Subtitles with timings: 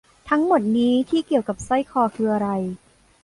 [0.29, 2.47] ทั้งหมดนี้ที่เกี่ยวกับสร้อยคอคืออะไร